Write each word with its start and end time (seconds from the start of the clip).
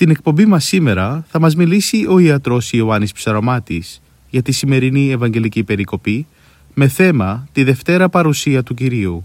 Στην 0.00 0.12
εκπομπή 0.12 0.46
μας 0.46 0.64
σήμερα 0.64 1.24
θα 1.28 1.40
μας 1.40 1.54
μιλήσει 1.54 2.06
ο 2.08 2.18
ιατρός 2.18 2.72
Ιωάννης 2.72 3.12
Ψαρωμάτης 3.12 4.02
για 4.30 4.42
τη 4.42 4.52
σημερινή 4.52 5.10
Ευαγγελική 5.10 5.64
Περικοπή 5.64 6.26
με 6.74 6.88
θέμα 6.88 7.48
τη 7.52 7.64
Δευτέρα 7.64 8.08
Παρουσία 8.08 8.62
του 8.62 8.74
Κυρίου 8.74 9.22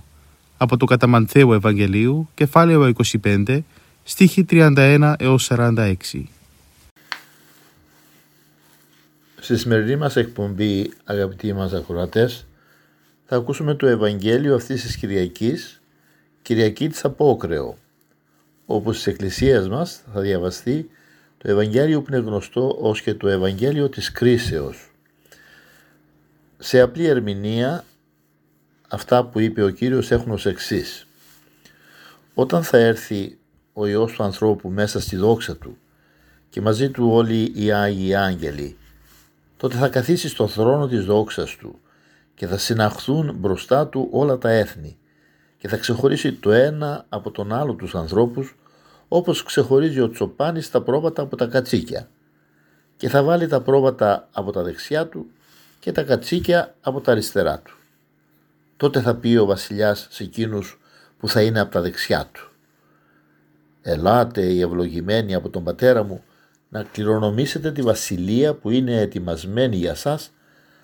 από 0.57 0.77
το 0.77 0.85
Καταμανθέου 0.85 1.53
Ευαγγελίου, 1.53 2.29
κεφάλαιο 2.33 2.91
25, 3.23 3.59
στίχη 4.03 4.45
31 4.49 5.13
έως 5.17 5.51
46. 5.51 5.93
Στη 9.39 9.57
σημερινή 9.57 9.95
μας 9.95 10.15
εκπομπή, 10.15 10.91
αγαπητοί 11.03 11.53
μας 11.53 11.73
ακροατές, 11.73 12.47
θα 13.25 13.35
ακούσουμε 13.35 13.75
το 13.75 13.87
Ευαγγέλιο 13.87 14.55
αυτής 14.55 14.81
της 14.81 14.97
Κυριακής, 14.97 15.81
Κυριακή 16.41 16.87
της 16.87 17.05
Απόκρεο, 17.05 17.77
όπου 18.65 18.93
στις 18.93 19.07
εκκλησίες 19.07 19.67
μας 19.67 20.01
θα 20.13 20.21
διαβαστεί 20.21 20.89
το 21.37 21.51
Ευαγγέλιο 21.51 22.01
που 22.01 22.13
είναι 22.13 22.25
γνωστό 22.25 22.77
ως 22.79 23.01
και 23.01 23.13
το 23.13 23.27
Ευαγγέλιο 23.27 23.89
της 23.89 24.11
Κρίσεως. 24.11 24.91
Σε 26.57 26.79
απλή 26.79 27.05
ερμηνεία 27.05 27.83
αυτά 28.89 29.25
που 29.25 29.39
είπε 29.39 29.63
ο 29.63 29.69
Κύριος 29.69 30.11
έχουν 30.11 30.31
ως 30.31 30.45
εξής. 30.45 31.07
Όταν 32.33 32.63
θα 32.63 32.77
έρθει 32.77 33.37
ο 33.73 33.85
Υιός 33.85 34.13
του 34.13 34.23
ανθρώπου 34.23 34.69
μέσα 34.69 34.99
στη 34.99 35.15
δόξα 35.15 35.57
του 35.57 35.77
και 36.49 36.61
μαζί 36.61 36.89
του 36.89 37.09
όλοι 37.11 37.51
οι 37.55 37.71
Άγιοι 37.71 38.15
Άγγελοι, 38.15 38.77
τότε 39.57 39.75
θα 39.75 39.89
καθίσει 39.89 40.27
στο 40.27 40.47
θρόνο 40.47 40.87
της 40.87 41.05
δόξας 41.05 41.55
του 41.55 41.79
και 42.35 42.47
θα 42.47 42.57
συναχθούν 42.57 43.35
μπροστά 43.35 43.87
του 43.87 44.07
όλα 44.11 44.37
τα 44.37 44.49
έθνη 44.49 44.97
και 45.65 45.71
θα 45.71 45.77
ξεχωρίσει 45.77 46.33
το 46.33 46.51
ένα 46.51 47.05
από 47.09 47.31
τον 47.31 47.53
άλλο 47.53 47.73
τους 47.73 47.95
ανθρώπους 47.95 48.55
όπως 49.07 49.43
ξεχωρίζει 49.43 49.99
ο 49.99 50.09
Τσοπάνης 50.09 50.71
τα 50.71 50.81
πρόβατα 50.81 51.21
από 51.21 51.35
τα 51.35 51.45
κατσίκια 51.45 52.09
και 52.97 53.09
θα 53.09 53.23
βάλει 53.23 53.47
τα 53.47 53.61
πρόβατα 53.61 54.29
από 54.31 54.51
τα 54.51 54.63
δεξιά 54.63 55.07
του 55.07 55.25
και 55.79 55.91
τα 55.91 56.03
κατσίκια 56.03 56.75
από 56.81 57.01
τα 57.01 57.11
αριστερά 57.11 57.59
του. 57.59 57.77
Τότε 58.77 59.01
θα 59.01 59.15
πει 59.15 59.35
ο 59.35 59.45
βασιλιάς 59.45 60.07
σε 60.09 60.23
εκείνους 60.23 60.79
που 61.19 61.27
θα 61.29 61.41
είναι 61.41 61.59
από 61.59 61.71
τα 61.71 61.81
δεξιά 61.81 62.29
του. 62.31 62.51
Ελάτε 63.81 64.41
οι 64.41 64.61
ευλογημένοι 64.61 65.35
από 65.35 65.49
τον 65.49 65.63
πατέρα 65.63 66.03
μου 66.03 66.23
να 66.69 66.83
κληρονομήσετε 66.83 67.71
τη 67.71 67.81
βασιλεία 67.81 68.53
που 68.53 68.69
είναι 68.69 68.99
ετοιμασμένη 68.99 69.75
για 69.75 69.95
σας 69.95 70.31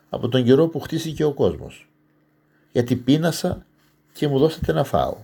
από 0.10 0.28
τον 0.28 0.44
καιρό 0.44 0.68
που 0.68 0.80
χτίστηκε 0.80 1.24
ο 1.24 1.34
κόσμος. 1.34 1.90
Γιατί 2.72 2.96
πείνασα 2.96 3.66
και 4.14 4.28
μου 4.28 4.40
δώσατε 4.40 4.74
να 4.74 4.84
φάω. 4.84 5.18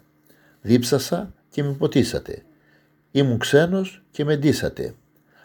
Δίψασα 0.61 1.33
και 1.49 1.63
με 1.63 1.71
ποτίσατε. 1.71 2.43
Ήμουν 3.11 3.37
ξένος 3.37 4.03
και 4.11 4.25
με 4.25 4.37
ντύσατε. 4.37 4.95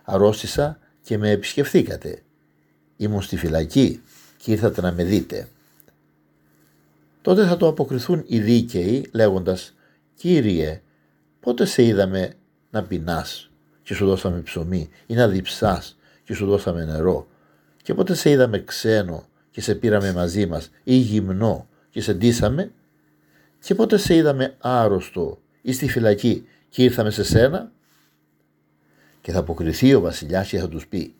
Αρρώστησα 0.04 0.78
και 1.02 1.18
με 1.18 1.30
επισκεφθήκατε. 1.30 2.22
Ήμουν 2.96 3.22
στη 3.22 3.36
φυλακή 3.36 4.02
και 4.36 4.50
ήρθατε 4.50 4.80
να 4.80 4.92
με 4.92 5.04
δείτε. 5.04 5.48
Τότε 7.22 7.46
θα 7.46 7.56
το 7.56 7.66
αποκριθούν 7.66 8.24
οι 8.26 8.40
δίκαιοι 8.40 9.10
λέγοντας 9.12 9.74
«Κύριε, 10.14 10.82
πότε 11.40 11.64
σε 11.64 11.84
είδαμε 11.84 12.32
να 12.70 12.82
πεινάς 12.82 13.50
και 13.82 13.94
σου 13.94 14.06
δώσαμε 14.06 14.40
ψωμί 14.40 14.88
ή 15.06 15.14
να 15.14 15.28
διψάς 15.28 15.98
και 16.24 16.34
σου 16.34 16.46
δώσαμε 16.46 16.84
νερό; 16.84 17.26
Και 17.82 17.94
πότε 17.94 18.14
σε 18.14 18.30
είδαμε 18.30 18.64
ξένο 18.64 19.24
και 19.50 19.60
σε 19.60 19.74
πήραμε 19.74 20.12
μαζί 20.12 20.46
μας 20.46 20.70
ή 20.84 20.94
γυμνό 20.94 21.68
και 21.90 22.00
σε 22.00 22.14
ντύσαμε; 22.14 22.72
Και 23.62 23.74
πότε 23.74 23.96
σε 23.96 24.14
είδαμε 24.14 24.56
άρρωστο 24.58 25.38
ή 25.62 25.72
στη 25.72 25.88
φυλακή 25.88 26.46
και 26.68 26.82
ήρθαμε 26.82 27.10
σε 27.10 27.24
σένα; 27.24 27.72
Και 29.20 29.32
θα 29.32 29.38
αποκριθεί 29.38 29.94
ο 29.94 30.00
βασιλιάς 30.00 30.48
και 30.48 30.58
θα 30.58 30.68
τους 30.68 30.86
πει 30.86 31.14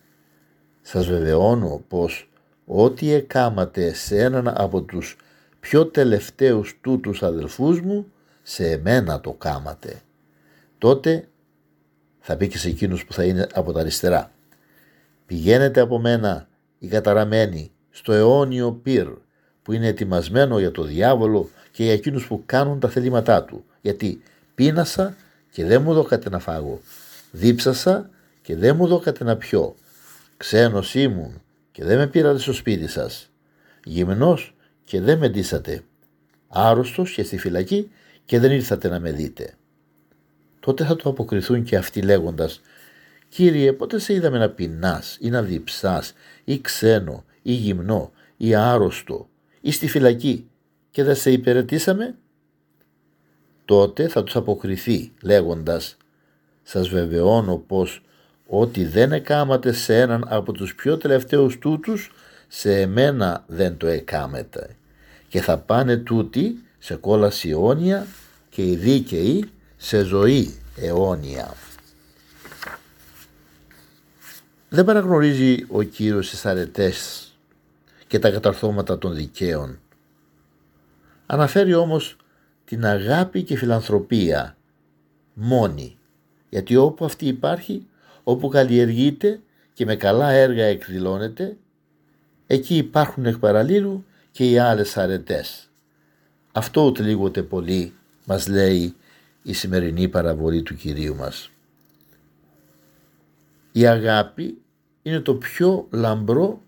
σας 0.82 1.06
βεβαιώνω 1.06 1.84
πως 1.88 2.30
ό,τι 2.66 3.12
εκάματε 3.12 3.92
σε 3.92 4.18
έναν 4.18 4.48
από 4.48 4.82
τους 4.82 5.16
πιο 5.60 5.86
τελευταίους 5.86 6.78
τούτους 6.80 7.22
αδελφούς 7.22 7.80
μου 7.80 8.12
σε 8.42 8.70
εμένα 8.70 9.20
το 9.20 9.32
κάματε. 9.32 10.00
Τότε 10.78 11.28
θα 12.20 12.36
πει 12.36 12.48
και 12.48 12.58
σε 12.58 12.68
εκείνους 12.68 13.04
που 13.04 13.12
θα 13.12 13.24
είναι 13.24 13.46
από 13.52 13.72
τα 13.72 13.80
αριστερά 13.80 14.32
πηγαίνετε 15.26 15.80
από 15.80 15.98
μένα 15.98 16.48
οι 16.78 16.88
καταραμένοι 16.88 17.70
στο 17.90 18.12
αιώνιο 18.12 18.72
πυρ 18.72 19.08
που 19.62 19.72
είναι 19.72 19.86
ετοιμασμένο 19.86 20.58
για 20.58 20.70
το 20.70 20.82
διάβολο 20.82 21.48
και 21.72 21.84
για 21.84 21.92
εκείνους 21.92 22.26
που 22.26 22.42
κάνουν 22.46 22.80
τα 22.80 22.88
θελήματά 22.88 23.44
του 23.44 23.64
γιατί 23.80 24.22
πείνασα 24.54 25.16
και 25.50 25.64
δεν 25.64 25.82
μου 25.82 25.94
δώκατε 25.94 26.30
να 26.30 26.38
φάγω. 26.38 26.80
Δίψασα 27.30 28.10
και 28.42 28.56
δεν 28.56 28.76
μου 28.76 28.86
δώκατε 28.86 29.24
να 29.24 29.36
πιω. 29.36 29.74
Ξένος 30.36 30.94
ήμουν 30.94 31.42
και 31.72 31.84
δεν 31.84 31.98
με 31.98 32.06
πήρατε 32.06 32.38
στο 32.38 32.52
σπίτι 32.52 32.86
σας. 32.86 33.30
Γυμνός 33.84 34.54
και 34.84 35.00
δεν 35.00 35.18
με 35.18 35.28
ντύσατε. 35.28 35.82
Άρρωστος 36.48 37.12
και 37.12 37.22
στη 37.22 37.38
φυλακή 37.38 37.90
και 38.24 38.38
δεν 38.38 38.50
ήρθατε 38.50 38.88
να 38.88 39.00
με 39.00 39.12
δείτε. 39.12 39.54
Τότε 40.60 40.84
θα 40.84 40.96
το 40.96 41.08
αποκριθούν 41.08 41.62
και 41.62 41.76
αυτοί 41.76 42.02
λέγοντας 42.02 42.60
«Κύριε, 43.28 43.72
πότε 43.72 43.98
σε 43.98 44.14
είδαμε 44.14 44.38
να 44.38 44.48
πεινάς 44.48 45.16
ή 45.20 45.30
να 45.30 45.42
διψάς 45.42 46.12
ή 46.44 46.60
ξένο 46.60 47.24
ή 47.42 47.52
γυμνό 47.52 48.12
ή 48.36 48.54
άρρωστο 48.54 49.28
ή 49.60 49.70
στη 49.72 49.88
φυλακή 49.88 50.50
και 50.92 51.04
δεν 51.04 51.16
σε 51.16 51.30
υπηρετήσαμε» 51.30 52.14
τότε 53.64 54.08
θα 54.08 54.22
τους 54.22 54.36
αποκριθεί 54.36 55.12
λέγοντας 55.22 55.96
«Σας 56.62 56.88
βεβαιώνω 56.88 57.56
πως 57.56 58.02
ό,τι 58.46 58.84
δεν 58.84 59.12
εκάματε 59.12 59.72
σε 59.72 60.00
έναν 60.00 60.24
από 60.28 60.52
τους 60.52 60.74
πιο 60.74 60.96
τελευταίους 60.96 61.58
τούτους, 61.58 62.12
σε 62.48 62.80
εμένα 62.80 63.44
δεν 63.46 63.76
το 63.76 63.86
εκάμετε 63.86 64.76
και 65.28 65.40
θα 65.40 65.58
πάνε 65.58 65.96
τούτοι 65.96 66.64
σε 66.78 66.94
κόλαση 66.94 67.48
αιώνια 67.48 68.06
και 68.48 68.66
οι 68.66 68.76
δίκαιοι 68.76 69.50
σε 69.76 70.02
ζωή 70.02 70.60
αιώνια». 70.76 71.54
Δεν 74.68 74.84
παραγνωρίζει 74.84 75.64
ο 75.68 75.82
Κύριος 75.82 76.30
τις 76.30 76.46
αρετές 76.46 77.26
και 78.06 78.18
τα 78.18 78.30
καταρθώματα 78.30 78.98
των 78.98 79.14
δικαίων. 79.14 79.81
Αναφέρει 81.32 81.74
όμως 81.74 82.16
την 82.64 82.84
αγάπη 82.84 83.42
και 83.42 83.56
φιλανθρωπία 83.56 84.56
μόνη. 85.34 85.96
Γιατί 86.48 86.76
όπου 86.76 87.04
αυτή 87.04 87.26
υπάρχει, 87.26 87.86
όπου 88.22 88.48
καλλιεργείται 88.48 89.40
και 89.72 89.84
με 89.84 89.96
καλά 89.96 90.30
έργα 90.30 90.64
εκδηλώνεται, 90.64 91.56
εκεί 92.46 92.76
υπάρχουν 92.76 93.26
εκ 93.26 93.38
παραλίλου 93.38 94.04
και 94.30 94.50
οι 94.50 94.58
άλλες 94.58 94.96
αρετές. 94.96 95.70
Αυτό 96.52 96.84
ούτε 96.84 97.02
λίγο 97.02 97.22
ούτε 97.22 97.42
πολύ 97.42 97.92
μας 98.24 98.48
λέει 98.48 98.94
η 99.42 99.52
σημερινή 99.52 100.08
παραβολή 100.08 100.62
του 100.62 100.74
Κυρίου 100.74 101.14
μας. 101.14 101.50
Η 103.72 103.86
αγάπη 103.86 104.58
είναι 105.02 105.20
το 105.20 105.34
πιο 105.34 105.86
λαμπρό 105.90 106.62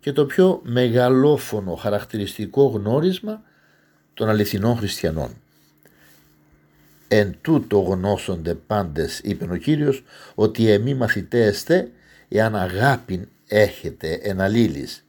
και 0.00 0.12
το 0.12 0.26
πιο 0.26 0.60
μεγαλόφωνο 0.64 1.74
χαρακτηριστικό 1.74 2.66
γνώρισμα 2.66 3.42
των 4.16 4.28
αληθινών 4.28 4.76
χριστιανών. 4.76 5.30
Εν 7.08 7.36
τούτο 7.40 7.78
γνώσονται 7.78 8.54
πάντες, 8.54 9.20
είπε 9.22 9.44
ο 9.52 9.56
Κύριος, 9.56 10.04
ότι 10.34 10.70
εμεί 10.70 10.94
μαθητέστε 10.94 11.90
εάν 12.28 12.56
αγάπη 12.56 13.28
έχετε 13.46 14.12
εν 14.22 14.40
αλλήλεις. 14.40 15.04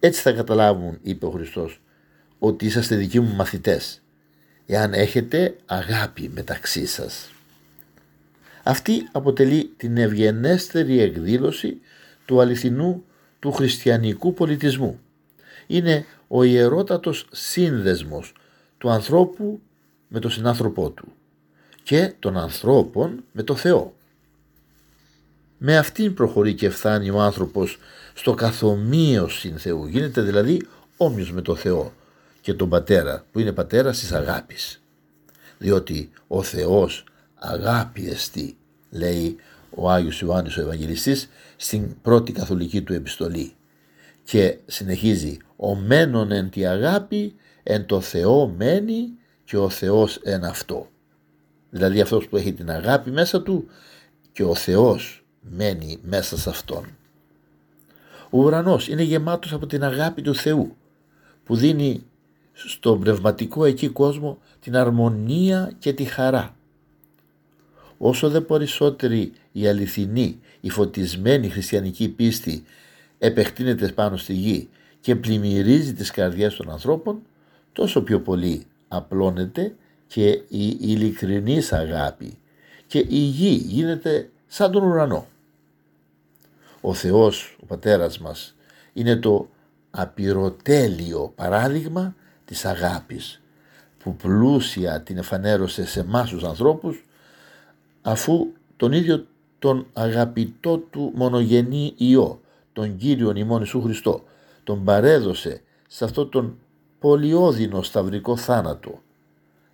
Έτσι 0.00 0.20
θα 0.20 0.32
καταλάβουν, 0.32 0.98
είπε 1.02 1.26
ο 1.26 1.30
Χριστός, 1.30 1.80
ότι 2.38 2.66
είσαστε 2.66 2.96
δικοί 2.96 3.20
μου 3.20 3.34
μαθητές, 3.34 4.02
εάν 4.66 4.92
έχετε 4.92 5.56
αγάπη 5.66 6.30
μεταξύ 6.34 6.86
σας. 6.86 7.32
Αυτή 8.62 9.08
αποτελεί 9.12 9.72
την 9.76 9.96
ευγενέστερη 9.96 11.00
εκδήλωση 11.00 11.80
του 12.24 12.40
αληθινού 12.40 13.04
του 13.38 13.52
χριστιανικού 13.52 14.34
πολιτισμού. 14.34 15.00
Είναι 15.66 16.04
ο 16.36 16.42
ιερότατος 16.42 17.26
σύνδεσμος 17.30 18.32
του 18.78 18.90
ανθρώπου 18.90 19.60
με 20.08 20.18
τον 20.18 20.30
συνάνθρωπό 20.30 20.90
του 20.90 21.12
και 21.82 22.14
των 22.18 22.36
ανθρώπων 22.36 23.24
με 23.32 23.42
το 23.42 23.54
Θεό. 23.54 23.94
Με 25.58 25.76
αυτήν 25.76 26.14
προχωρεί 26.14 26.54
και 26.54 26.70
φτάνει 26.70 27.10
ο 27.10 27.20
άνθρωπος 27.20 27.78
στο 28.14 28.34
καθομοίωση 28.34 29.54
Θεού. 29.56 29.86
Γίνεται 29.86 30.20
δηλαδή 30.22 30.66
όμοιος 30.96 31.32
με 31.32 31.40
το 31.40 31.54
Θεό 31.54 31.92
και 32.40 32.54
τον 32.54 32.68
Πατέρα 32.68 33.24
που 33.32 33.38
είναι 33.38 33.52
Πατέρας 33.52 33.98
της 33.98 34.12
αγάπης. 34.12 34.82
Διότι 35.58 36.10
ο 36.26 36.42
Θεός 36.42 37.04
αγάπη 37.34 38.08
εστί 38.08 38.56
λέει 38.90 39.36
ο 39.70 39.90
Άγιος 39.90 40.20
Ιωάννης 40.20 40.56
ο 40.56 40.60
Ευαγγελιστής 40.60 41.28
στην 41.56 42.00
πρώτη 42.02 42.32
καθολική 42.32 42.82
του 42.82 42.92
επιστολή 42.92 43.52
και 44.24 44.58
συνεχίζει 44.66 45.38
ο 45.56 45.74
μένον 45.74 46.32
εν 46.32 46.50
τη 46.50 46.66
αγάπη 46.66 47.34
εν 47.62 47.86
το 47.86 48.00
Θεό 48.00 48.48
μένει 48.48 49.08
και 49.44 49.56
ο 49.56 49.68
Θεός 49.68 50.16
εν 50.16 50.44
αυτό. 50.44 50.88
Δηλαδή 51.70 52.00
αυτός 52.00 52.28
που 52.28 52.36
έχει 52.36 52.52
την 52.52 52.70
αγάπη 52.70 53.10
μέσα 53.10 53.42
του 53.42 53.68
και 54.32 54.44
ο 54.44 54.54
Θεός 54.54 55.24
μένει 55.40 55.98
μέσα 56.02 56.38
σε 56.38 56.50
αυτόν. 56.50 56.84
Ο 58.30 58.38
ουρανός 58.38 58.88
είναι 58.88 59.02
γεμάτος 59.02 59.52
από 59.52 59.66
την 59.66 59.84
αγάπη 59.84 60.22
του 60.22 60.34
Θεού 60.34 60.76
που 61.44 61.56
δίνει 61.56 62.04
στον 62.52 63.00
πνευματικό 63.00 63.64
εκεί 63.64 63.88
κόσμο 63.88 64.38
την 64.60 64.76
αρμονία 64.76 65.72
και 65.78 65.92
τη 65.92 66.04
χαρά. 66.04 66.56
Όσο 67.98 68.28
δε 68.28 68.40
περισσότερη 68.40 69.32
η 69.52 69.66
αληθινή, 69.66 70.40
η 70.60 70.70
φωτισμένη 70.70 71.48
χριστιανική 71.48 72.08
πίστη 72.08 72.64
επεκτείνεται 73.18 73.88
πάνω 73.88 74.16
στη 74.16 74.32
γη 74.32 74.68
και 75.04 75.16
πλημμυρίζει 75.16 75.94
τις 75.94 76.10
καρδιές 76.10 76.54
των 76.54 76.70
ανθρώπων, 76.70 77.22
τόσο 77.72 78.02
πιο 78.02 78.20
πολύ 78.20 78.66
απλώνεται 78.88 79.74
και 80.06 80.28
η 80.48 80.76
ειλικρινής 80.80 81.72
αγάπη 81.72 82.38
και 82.86 82.98
η 82.98 83.18
γη 83.18 83.48
γίνεται 83.48 84.30
σαν 84.46 84.70
τον 84.70 84.82
ουρανό. 84.82 85.26
Ο 86.80 86.94
Θεός, 86.94 87.56
ο 87.62 87.66
Πατέρας 87.66 88.18
μας, 88.18 88.54
είναι 88.92 89.16
το 89.16 89.48
απειροτέλειο 89.90 91.32
παράδειγμα 91.34 92.14
της 92.44 92.64
αγάπης 92.64 93.42
που 93.98 94.16
πλούσια 94.16 95.02
την 95.02 95.18
εφανέρωσε 95.18 95.86
σε 95.86 96.00
εμάς 96.00 96.30
τους 96.30 96.44
ανθρώπους 96.44 97.04
αφού 98.02 98.46
τον 98.76 98.92
ίδιο 98.92 99.26
τον 99.58 99.86
αγαπητό 99.92 100.78
του 100.78 101.12
μονογενή 101.14 101.94
Υιό, 101.96 102.40
τον 102.72 102.96
Κύριο 102.96 103.32
ημών 103.36 103.60
Ιησού 103.60 103.82
Χριστό, 103.82 104.24
τον 104.64 104.84
παρέδωσε 104.84 105.62
σε 105.88 106.04
αυτό 106.04 106.26
τον 106.26 106.58
πολυόδινο 106.98 107.82
σταυρικό 107.82 108.36
θάνατο 108.36 109.02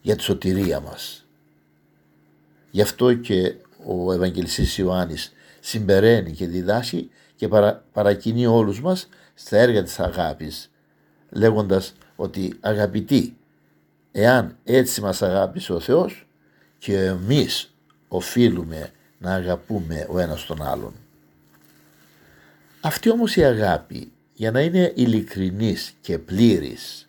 για 0.01 0.17
τη 0.17 0.23
σωτηρία 0.23 0.81
μας. 0.81 1.27
Γι' 2.71 2.83
αυτό 2.83 3.15
και 3.15 3.55
ο 3.85 4.13
Ευαγγελιστής 4.13 4.79
Ιωάννης 4.79 5.33
συμπεραίνει 5.61 6.33
και 6.33 6.47
διδάσκει 6.47 7.11
και 7.37 7.49
παρα, 7.49 7.85
παρακινεί 7.93 8.47
όλους 8.47 8.81
μας 8.81 9.09
στα 9.35 9.57
έργα 9.57 9.83
της 9.83 10.01
αγάπης 10.01 10.71
λέγοντας 11.31 11.95
ότι 12.17 12.57
αγαπητοί 12.61 13.37
εάν 14.13 14.57
έτσι 14.65 15.01
μας 15.01 15.23
αγάπησε 15.23 15.73
ο 15.73 15.81
Θεός 15.81 16.27
και 16.79 16.97
εμείς 16.97 17.75
οφείλουμε 18.09 18.91
να 19.19 19.35
αγαπούμε 19.35 20.07
ο 20.11 20.19
ένας 20.19 20.47
τον 20.47 20.63
άλλον. 20.63 20.93
Αυτή 22.81 23.11
όμως 23.11 23.37
η 23.37 23.45
αγάπη 23.45 24.13
για 24.41 24.51
να 24.51 24.61
είναι 24.61 24.93
ειλικρινής 24.95 25.95
και 26.01 26.19
πλήρης 26.19 27.09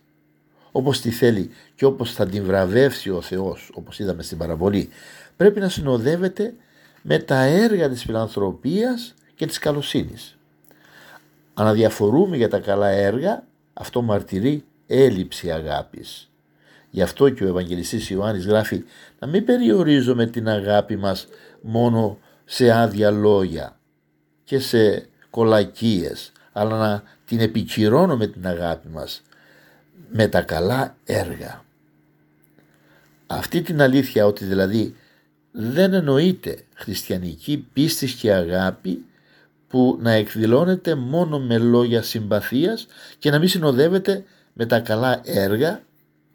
όπως 0.72 1.00
τη 1.00 1.10
θέλει 1.10 1.50
και 1.74 1.84
όπως 1.84 2.12
θα 2.12 2.26
την 2.26 2.44
βραβεύσει 2.44 3.10
ο 3.10 3.20
Θεός 3.20 3.70
όπως 3.74 3.98
είδαμε 3.98 4.22
στην 4.22 4.38
παραβολή 4.38 4.88
πρέπει 5.36 5.60
να 5.60 5.68
συνοδεύεται 5.68 6.54
με 7.02 7.18
τα 7.18 7.42
έργα 7.42 7.88
της 7.88 8.02
φιλανθρωπίας 8.02 9.14
και 9.34 9.46
της 9.46 9.58
καλοσύνης. 9.58 10.36
Αναδιαφορούμε 11.54 12.36
για 12.36 12.48
τα 12.48 12.58
καλά 12.58 12.88
έργα 12.88 13.44
αυτό 13.72 14.02
μαρτυρεί 14.02 14.64
έλλειψη 14.86 15.50
αγάπης. 15.50 16.30
Γι' 16.90 17.02
αυτό 17.02 17.30
και 17.30 17.44
ο 17.44 17.48
Ευαγγελιστής 17.48 18.10
Ιωάννης 18.10 18.46
γράφει 18.46 18.84
να 19.18 19.26
μην 19.26 19.44
περιορίζουμε 19.44 20.26
την 20.26 20.48
αγάπη 20.48 20.96
μας 20.96 21.26
μόνο 21.60 22.18
σε 22.44 22.70
άδεια 22.70 23.10
λόγια 23.10 23.78
και 24.44 24.58
σε 24.58 25.08
κολακίες, 25.30 26.31
αλλά 26.52 26.78
να 26.78 27.02
την 27.24 27.40
επικυρώνουμε 27.40 28.26
την 28.26 28.46
αγάπη 28.46 28.88
μας 28.88 29.22
με 30.10 30.28
τα 30.28 30.42
καλά 30.42 30.96
έργα. 31.04 31.64
Αυτή 33.26 33.62
την 33.62 33.82
αλήθεια 33.82 34.26
ότι 34.26 34.44
δηλαδή 34.44 34.96
δεν 35.52 35.92
εννοείται 35.92 36.64
χριστιανική 36.74 37.66
πίστη 37.72 38.06
και 38.06 38.32
αγάπη 38.32 39.04
που 39.68 39.98
να 40.00 40.12
εκδηλώνεται 40.12 40.94
μόνο 40.94 41.40
με 41.40 41.58
λόγια 41.58 42.02
συμπαθίας 42.02 42.86
και 43.18 43.30
να 43.30 43.38
μην 43.38 43.48
συνοδεύεται 43.48 44.24
με 44.52 44.66
τα 44.66 44.80
καλά 44.80 45.20
έργα 45.24 45.82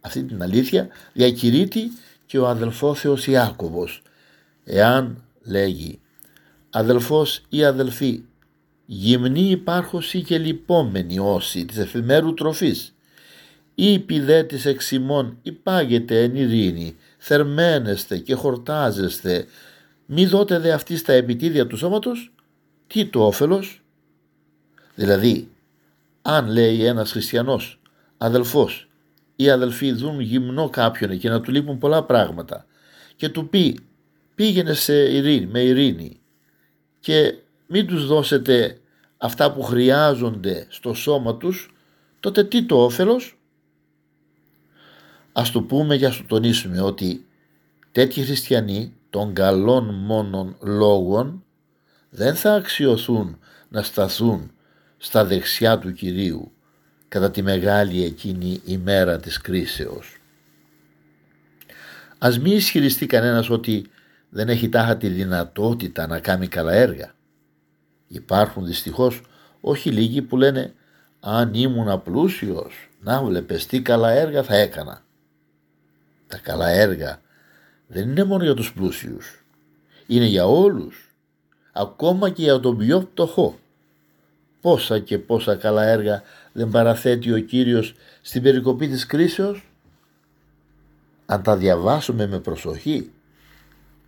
αυτή 0.02 0.24
την 0.24 0.42
αλήθεια 0.44 0.88
διακηρύττει 1.14 1.92
και 2.26 2.40
ο 2.40 2.48
αδελφόθεος 2.48 3.28
Ιάκωβος. 3.28 4.02
Εάν 4.64 5.24
λέγει 5.42 6.00
αδελφός 6.70 7.42
ή 7.50 7.64
αδελφή 7.64 8.24
γυμνή 8.90 9.50
υπάρχωση 9.50 10.22
και 10.22 10.38
λυπόμενη 10.38 11.20
όση 11.20 11.66
της 11.66 11.78
εφημέρου 11.78 12.34
τροφής. 12.34 12.96
Ή 13.76 14.00
πηδέ 14.00 14.44
της 14.44 14.66
εξημών 14.66 15.38
υπάγεται 15.42 16.24
εν 16.24 16.36
ειρήνη 16.36 16.96
θερμένεστε 17.18 18.18
και 18.18 18.34
χορτάζεστε. 18.34 19.46
Μη 20.06 20.26
δότε 20.26 20.60
δε 20.60 20.72
αυτή 20.72 20.98
στα 20.98 21.14
επιτίδια 21.14 21.68
του 21.68 21.78
σώματος 21.78 22.34
τι 22.88 23.06
το 23.06 23.26
όφελος; 23.26 23.82
Δηλαδή 24.96 25.50
αν 26.22 26.48
λέει 26.48 26.86
ένας 26.86 27.12
χριστιανός 27.12 27.80
αδελφός 28.18 28.90
οι 29.36 29.50
αδελφοί 29.50 29.92
δουν 29.92 30.20
γυμνό 30.20 30.70
κάποιον 30.70 31.18
και 31.18 31.30
να 31.30 31.42
του 31.42 31.52
λείπουν 31.52 31.78
πολλά 31.78 32.04
πράγματα 32.04 32.66
και 33.16 33.30
του 33.30 33.50
πει 33.50 33.80
πήγαινε 34.36 34.74
σε 34.74 34.94
ειρήνη, 34.94 35.46
με 35.46 35.60
ειρήνη 35.60 36.20
και 37.00 37.36
μην 37.68 37.88
τους 37.88 38.08
δώσετε 38.08 38.80
αυτά 39.18 39.54
που 39.54 39.62
χρειάζονται 39.62 40.66
στο 40.70 40.94
σώμα 40.94 41.38
τους 41.38 41.76
τότε 42.20 42.44
τι 42.44 42.64
το 42.64 42.84
όφελος; 42.84 43.38
Ας 45.32 45.52
το 45.52 45.62
πούμε 45.62 45.98
και 45.98 46.06
ας 46.06 46.18
το 46.18 46.24
τονίσουμε 46.28 46.82
ότι 46.82 47.26
τέτοιοι 47.92 48.22
χριστιανοί 48.22 48.94
των 49.10 49.34
καλών 49.34 49.94
μόνων 49.94 50.58
λόγων 50.62 51.44
δεν 52.10 52.36
θα 52.36 52.54
αξιοθούν 52.54 53.40
να 53.70 53.84
σταθούν 53.84 54.52
στα 54.98 55.26
δεξιά 55.26 55.80
του 55.80 55.94
Κυρίου 55.94 56.52
κατά 57.08 57.32
τη 57.32 57.42
μεγάλη 57.42 58.04
εκείνη 58.04 58.62
ημέρα 58.66 59.18
της 59.18 59.42
κρίσεως. 59.42 60.18
Ας 62.18 62.40
μη 62.40 62.52
ισχυριστεί 62.52 63.06
κανένας 63.06 63.50
ότι 63.50 63.90
δεν 64.30 64.50
έχει 64.50 64.70
τάχα 64.70 64.98
τη 64.98 65.08
δυνατότητα 65.08 66.08
να 66.08 66.20
κάνει 66.20 66.48
καλά 66.48 66.74
έργα. 66.74 67.16
Υπάρχουν 68.08 68.66
δυστυχώς 68.66 69.22
όχι 69.62 69.92
λίγοι 69.92 70.22
που 70.22 70.38
λένε 70.38 70.74
αν 71.20 71.54
ήμουν 71.54 71.90
απλούσιος 71.90 72.90
να 73.02 73.24
βλέπεις 73.24 73.66
τι 73.66 73.82
καλά 73.82 74.12
έργα 74.12 74.44
θα 74.44 74.56
έκανα. 74.56 75.02
Τα 76.28 76.38
καλά 76.38 76.70
έργα 76.70 77.22
δεν 77.88 78.10
είναι 78.10 78.24
μόνο 78.24 78.44
για 78.44 78.54
τους 78.54 78.74
πλούσιους. 78.74 79.46
Είναι 80.08 80.26
για 80.26 80.46
όλους. 80.46 81.16
Ακόμα 81.72 82.30
και 82.30 82.42
για 82.42 82.60
τον 82.60 82.78
πιο 82.78 83.02
πτωχό. 83.02 83.60
Πόσα 84.62 85.00
και 85.00 85.18
πόσα 85.18 85.56
καλά 85.56 85.84
έργα 85.84 86.24
δεν 86.52 86.70
παραθέτει 86.70 87.34
ο 87.34 87.40
Κύριος 87.40 87.96
στην 88.22 88.42
περικοπή 88.42 88.88
της 88.88 89.06
κρίσεως; 89.06 89.72
Αν 91.26 91.44
τα 91.44 91.58
διαβάσουμε 91.58 92.28
με 92.28 92.40
προσοχή 92.40 93.12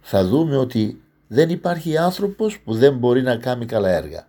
θα 0.02 0.26
δούμε 0.26 0.58
ότι 0.58 1.02
δεν 1.32 1.50
υπάρχει 1.50 1.98
άνθρωπος 1.98 2.60
που 2.60 2.74
δεν 2.74 2.98
μπορεί 2.98 3.22
να 3.22 3.36
κάνει 3.36 3.66
καλά 3.66 3.90
έργα. 3.90 4.28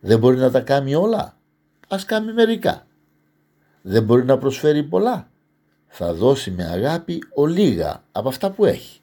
Δεν 0.00 0.18
μπορεί 0.18 0.36
να 0.36 0.50
τα 0.50 0.60
κάνει 0.60 0.94
όλα. 0.94 1.36
Ας 1.88 2.04
κάνει 2.04 2.32
μερικά. 2.32 2.86
Δεν 3.82 4.02
μπορεί 4.02 4.24
να 4.24 4.38
προσφέρει 4.38 4.82
πολλά. 4.82 5.28
Θα 5.88 6.14
δώσει 6.14 6.50
με 6.50 6.64
αγάπη 6.64 7.22
ο 7.34 7.46
λίγα 7.46 8.02
από 8.12 8.28
αυτά 8.28 8.50
που 8.50 8.64
έχει. 8.64 9.00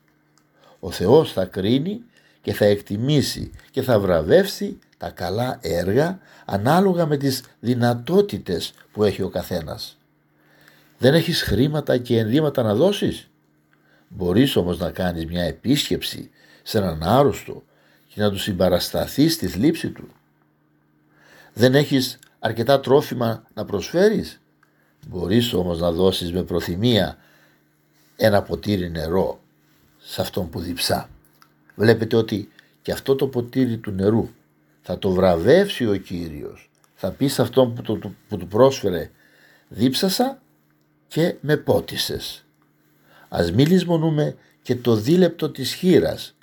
Ο 0.79 0.91
Θεός 0.91 1.33
θα 1.33 1.45
κρίνει 1.45 2.01
και 2.41 2.53
θα 2.53 2.65
εκτιμήσει 2.65 3.51
και 3.71 3.81
θα 3.81 3.99
βραβεύσει 3.99 4.79
τα 4.97 5.09
καλά 5.09 5.59
έργα 5.61 6.19
ανάλογα 6.45 7.05
με 7.05 7.17
τις 7.17 7.43
δυνατότητες 7.59 8.73
που 8.91 9.03
έχει 9.03 9.21
ο 9.21 9.29
καθένας. 9.29 9.97
Δεν 10.97 11.13
έχεις 11.13 11.41
χρήματα 11.41 11.97
και 11.97 12.17
ενδύματα 12.17 12.63
να 12.63 12.75
δώσεις; 12.75 13.29
Μπορείς 14.07 14.55
όμως 14.55 14.79
να 14.79 14.91
κάνεις 14.91 15.25
μια 15.25 15.43
επίσκεψη 15.43 16.29
σε 16.69 16.77
έναν 16.77 17.03
άρρωστο 17.03 17.63
και 18.07 18.21
να 18.21 18.31
του 18.31 18.39
συμπαρασταθεί 18.39 19.29
στη 19.29 19.47
θλίψη 19.47 19.89
του. 19.89 20.07
Δεν 21.53 21.75
έχεις 21.75 22.19
αρκετά 22.39 22.79
τρόφιμα 22.79 23.43
να 23.53 23.65
προσφέρεις; 23.65 24.41
Μπορείς 25.07 25.53
όμως 25.53 25.79
να 25.79 25.91
δώσεις 25.91 26.31
με 26.31 26.43
προθυμία 26.43 27.17
ένα 28.15 28.41
ποτήρι 28.41 28.89
νερό 28.89 29.39
σε 29.97 30.21
αυτόν 30.21 30.49
που 30.49 30.59
διψά. 30.59 31.09
Βλέπετε 31.75 32.15
ότι 32.15 32.51
και 32.81 32.91
αυτό 32.91 33.15
το 33.15 33.27
ποτήρι 33.27 33.77
του 33.77 33.91
νερού 33.91 34.29
θα 34.81 34.97
το 34.97 35.11
βραβεύσει 35.11 35.87
ο 35.87 35.95
Κύριος. 35.95 36.69
Θα 36.95 37.11
πεις 37.11 37.33
σε 37.33 37.41
αυτόν 37.41 37.73
που, 37.73 37.81
το, 37.81 38.13
που 38.27 38.37
του 38.37 38.47
πρόσφερε 38.47 39.11
δίψασα 39.67 40.41
και 41.07 41.35
με 41.41 41.57
πότισες. 41.57 42.45
Ας 43.29 43.51
μην 43.51 43.67
λησμονούμε 43.67 44.35
και 44.61 44.75
το 44.75 44.95
δίλεπτο 44.95 45.49
της 45.49 45.73
χείρας 45.73 46.33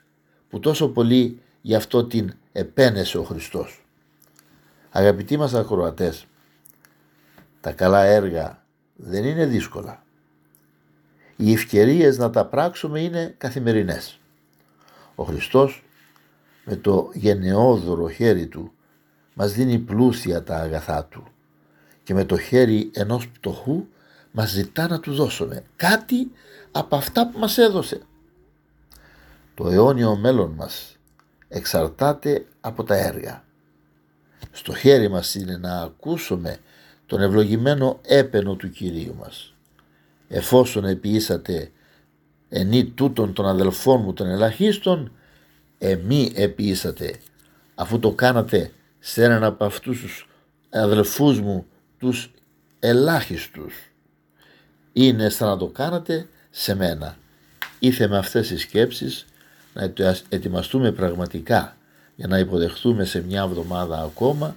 που 0.50 0.60
τόσο 0.60 0.88
πολύ 0.88 1.40
γι' 1.60 1.74
αυτό 1.74 2.04
την 2.04 2.34
επένεσε 2.52 3.18
ο 3.18 3.22
Χριστός. 3.22 3.84
Αγαπητοί 4.90 5.36
μας 5.36 5.54
ακροατές, 5.54 6.26
τα 7.60 7.72
καλά 7.72 8.02
έργα 8.02 8.64
δεν 8.96 9.24
είναι 9.24 9.46
δύσκολα. 9.46 10.04
Οι 11.36 11.52
ευκαιρίες 11.52 12.18
να 12.18 12.30
τα 12.30 12.46
πράξουμε 12.46 13.00
είναι 13.00 13.34
καθημερινές. 13.38 14.18
Ο 15.14 15.24
Χριστός 15.24 15.84
με 16.64 16.76
το 16.76 17.10
γενναιόδωρο 17.12 18.08
χέρι 18.08 18.46
του 18.46 18.72
μας 19.34 19.52
δίνει 19.52 19.78
πλούσια 19.78 20.42
τα 20.42 20.56
αγαθά 20.56 21.04
του 21.04 21.26
και 22.02 22.14
με 22.14 22.24
το 22.24 22.38
χέρι 22.38 22.90
ενός 22.94 23.28
πτωχού 23.28 23.86
μας 24.30 24.50
ζητά 24.50 24.88
να 24.88 25.00
του 25.00 25.14
δώσουμε 25.14 25.64
κάτι 25.76 26.30
από 26.72 26.96
αυτά 26.96 27.28
που 27.28 27.38
μας 27.38 27.58
έδωσε. 27.58 28.00
Το 29.56 29.68
αιώνιο 29.68 30.16
μέλλον 30.16 30.50
μας 30.50 30.96
εξαρτάται 31.48 32.44
από 32.60 32.84
τα 32.84 32.94
έργα. 32.94 33.44
Στο 34.52 34.74
χέρι 34.74 35.08
μας 35.08 35.34
είναι 35.34 35.56
να 35.56 35.80
ακούσουμε 35.80 36.58
τον 37.06 37.20
ευλογημένο 37.20 38.00
έπαινο 38.02 38.54
του 38.54 38.70
Κυρίου 38.70 39.14
μας. 39.18 39.54
Εφόσον 40.28 40.84
επιήσατε 40.84 41.70
ενή 42.48 42.84
τούτων 42.84 43.32
των 43.32 43.46
αδελφών 43.46 44.00
μου 44.00 44.12
των 44.12 44.26
ελαχίστων, 44.26 45.12
εμεί 45.78 46.32
επιήσατε 46.34 47.14
αφού 47.74 47.98
το 47.98 48.10
κάνατε 48.10 48.72
σε 48.98 49.24
έναν 49.24 49.44
από 49.44 49.64
αυτούς 49.64 50.00
τους 50.00 50.28
αδελφούς 50.70 51.40
μου 51.40 51.66
τους 51.98 52.30
ελάχιστους. 52.80 53.74
Είναι 54.92 55.28
σαν 55.28 55.48
να 55.48 55.56
το 55.56 55.66
κάνατε 55.66 56.28
σε 56.50 56.74
μένα. 56.74 57.16
Ήθε 57.78 58.08
με 58.08 58.18
αυτές 58.18 58.48
τις 58.48 58.62
σκέψεις 58.62 59.26
να 59.76 60.16
ετοιμαστούμε 60.28 60.92
πραγματικά 60.92 61.76
για 62.16 62.26
να 62.26 62.38
υποδεχθούμε 62.38 63.04
σε 63.04 63.22
μια 63.22 63.42
εβδομάδα 63.42 64.02
ακόμα 64.02 64.56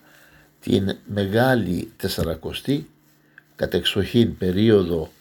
την 0.60 0.98
μεγάλη 1.06 1.92
τεσσαρακοστή 1.98 2.90
κατεξοχήν 3.56 4.38
περίοδο 4.38 5.12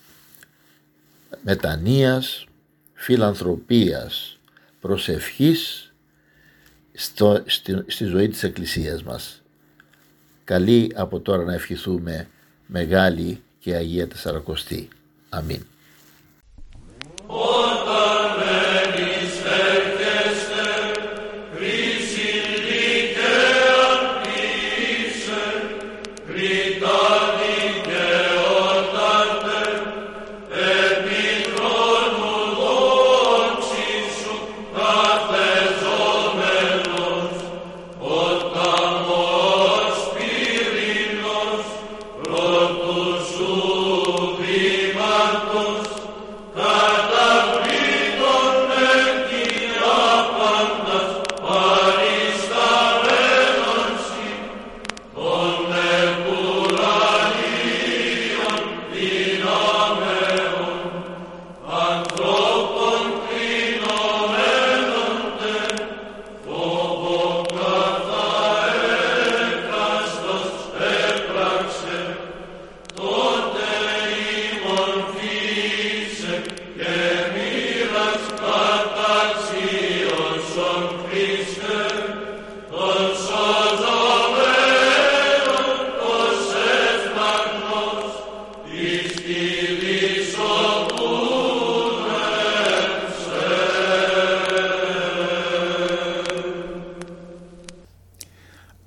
μετανοίας, 1.42 2.46
φιλανθρωπίας, 2.94 4.38
προσευχής 4.80 5.92
στο, 6.94 7.42
στη, 7.46 7.84
στη 7.86 8.04
ζωή 8.04 8.28
της 8.28 8.42
Εκκλησίας 8.42 9.02
μας. 9.02 9.42
Καλή 10.44 10.92
από 10.94 11.20
τώρα 11.20 11.42
να 11.44 11.54
ευχηθούμε 11.54 12.28
μεγάλη 12.66 13.42
και 13.58 13.74
Αγία 13.74 14.08
Τεσσαρακοστή. 14.08 14.88
Αμήν. 15.28 15.62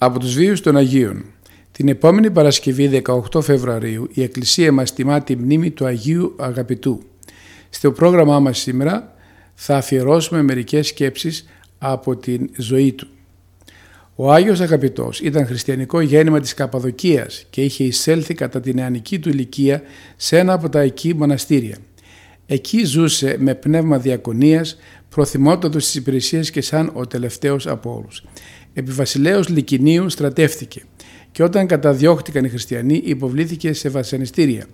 Από 0.04 0.20
τους 0.20 0.34
βίους 0.34 0.62
των 0.62 0.78
Αγίων. 0.78 1.24
Την 1.72 1.88
επόμενη 1.88 2.32
Παρασκευή 2.32 3.02
18 3.32 3.42
Φεβρουαρίου 3.42 4.10
η 4.14 4.24
Εκκλησία 4.24 4.72
μας 4.72 4.94
τιμά 4.94 5.22
τη 5.22 5.36
μνήμη 5.36 5.72
του 5.72 5.86
Αγίου 5.86 6.36
Αγαπητού. 6.40 7.02
Στο 7.70 7.92
πρόγραμμά 7.92 8.40
μας 8.40 8.60
σήμερα 8.60 9.16
θα 9.54 9.78
αφιερώσουμε 9.78 10.42
μερικές 10.42 10.88
σκέψεις 10.88 11.46
από 11.78 12.16
την 12.16 12.50
ζωή 12.58 12.92
του. 12.92 13.08
Ο 14.16 14.32
Άγιος 14.32 14.60
Αγαπητός 14.60 15.20
ήταν 15.20 15.46
χριστιανικό 15.46 16.02
γέννημα 16.02 16.40
της 16.40 16.54
Καπαδοκίας 16.54 17.46
και 17.50 17.64
είχε 17.64 17.84
εισέλθει 17.84 18.34
κατά 18.34 18.60
την 18.60 18.76
νεανική 18.76 19.20
του 19.20 19.30
ηλικία 19.30 19.82
σε 20.16 20.38
ένα 20.38 20.54
από 20.54 20.70
τα 20.70 20.80
εκεί 20.80 21.16
μοναστήρια. 21.16 21.78
Εκεί 22.46 22.84
ζούσε 22.84 23.36
με 23.40 23.56
πνεύμα 23.56 23.98
διακονίας, 23.98 24.78
προθυμότατος 25.10 25.84
στις 25.84 25.96
υπηρεσίες 25.96 26.52
και 26.52 26.62
σαν 26.62 26.92
ο 26.94 27.08
τελευταίος 27.08 27.68
από 27.68 27.96
όλους 27.96 28.24
επί 28.74 28.92
βασιλέως 28.92 29.50
Λικινίου 29.50 30.10
στρατεύτηκε 30.10 30.84
και 31.32 31.44
όταν 31.44 31.68
καταδιώχτηκαν 31.68 32.46
οι 32.46 32.50
χριστιανοί 32.50 33.02
υποβλήθηκε 33.06 33.74
σε 33.74 33.90
βασανιστήρια. 33.90 34.66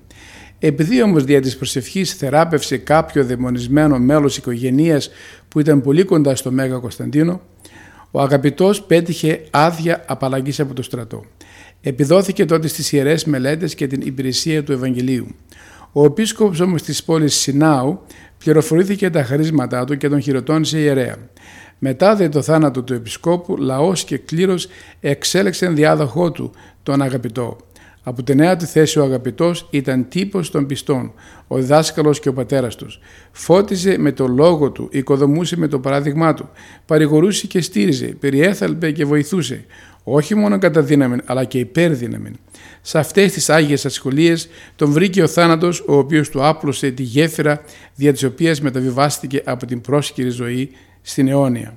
Επειδή 0.60 1.02
όμως 1.02 1.24
δια 1.24 1.42
της 1.42 1.58
προσευχής 1.58 2.14
θεράπευσε 2.14 2.78
κάποιο 2.78 3.24
δαιμονισμένο 3.26 4.00
μέλος 4.00 4.38
οικογενείας 4.38 5.10
που 5.48 5.60
ήταν 5.60 5.82
πολύ 5.82 6.04
κοντά 6.04 6.36
στο 6.36 6.52
Μέγα 6.52 6.78
Κωνσταντίνο, 6.78 7.42
ο 8.12 8.22
αγαπητός 8.22 8.84
πέτυχε 8.84 9.44
άδεια 9.52 10.04
απαλλαγής 10.08 10.60
από 10.60 10.74
το 10.74 10.82
στρατό. 10.82 11.26
Επιδόθηκε 11.82 12.46
τότε 12.46 12.68
στις 12.68 12.92
ιερές 12.92 13.26
μελέτες 13.26 13.76
και 13.76 13.88
την 13.88 14.02
υπηρεσία 14.02 14.64
του 14.64 14.72
Ευαγγελίου. 14.72 15.36
Ο 15.92 16.06
επίσκοπος 16.06 16.60
όμως 16.60 16.82
της 16.82 17.04
πόλης 17.04 17.36
Σινάου 17.36 18.02
πληροφορήθηκε 18.38 19.10
τα 19.10 19.24
χαρίσματά 19.24 19.86
του 19.86 19.98
και 19.98 20.10
τον 20.10 20.22
χειροτώνησε 20.22 20.80
ιερέα. 20.80 21.16
Μετά 21.80 22.16
δε 22.16 22.30
το 22.30 22.42
θάνατο 22.42 22.84
του 22.84 22.94
επισκόπου, 22.94 23.58
λαός 23.58 24.04
και 24.04 24.18
κλήρος 24.18 24.68
εξέλεξαν 25.00 25.76
διάδοχό 25.76 26.32
του, 26.32 26.52
τον 26.84 27.02
αγαπητό. 27.02 27.58
Από 28.04 28.24
τη 28.24 28.36
νέα 28.36 28.56
του 28.56 28.66
θέση 28.66 29.00
ο 29.00 29.04
αγαπητός 29.04 29.68
ήταν 29.70 30.08
τύπος 30.10 30.52
των 30.52 30.66
πιστών, 30.66 31.14
ο 31.48 31.62
δάσκαλος 31.62 32.20
και 32.20 32.30
ο 32.30 32.34
πατέρας 32.34 32.76
τους. 32.76 33.00
Φώτιζε 33.32 33.98
με 33.98 34.12
το 34.12 34.28
λόγο 34.28 34.72
του, 34.72 34.88
οικοδομούσε 34.92 35.58
με 35.58 35.68
το 35.68 35.80
παράδειγμά 35.80 36.34
του, 36.34 36.50
παρηγορούσε 36.86 37.48
και 37.48 37.62
στήριζε, 37.62 38.06
περιέθαλπε 38.06 38.92
και 38.92 39.06
βοηθούσε, 39.06 39.66
όχι 40.04 40.36
μόνο 40.36 40.58
κατά 40.58 40.82
δύναμη, 40.82 41.18
αλλά 41.26 41.44
και 41.44 41.60
υπέρδυναμη. 41.60 42.32
Σε 42.82 43.00
αυτές 43.00 43.32
τις 43.32 43.50
Άγιες 43.50 43.86
ασχολίες 43.86 44.50
τον 44.76 44.92
βρήκε 44.92 45.24
ο 45.24 45.28
θάνατος, 45.28 45.84
ο 45.88 45.98
οποίος 45.98 46.30
του 46.30 46.46
άπλωσε 46.46 46.92
τη 46.92 47.04
γέφυρα 47.04 47.62
δια 47.96 48.14
της 48.14 48.24
οποίας 48.24 48.62
μεταβιβάστηκε 48.62 49.42
από 49.46 49.66
την 49.66 49.82
πρόσχηρη 49.82 50.30
ζωή 50.30 50.72
στην 51.08 51.28
αιώνια. 51.28 51.74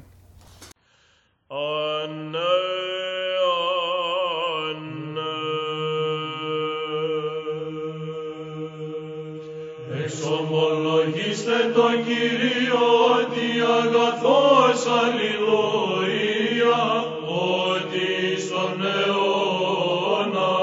Εξομολογήστε 10.04 11.58
το 11.74 11.86
Κύριο 12.06 12.84
ότι 13.18 13.48
αγαθός 13.78 14.80
αλληλούια 15.00 16.82
ότι 17.26 18.08
στον 18.40 18.74
αιώνα 18.82 20.54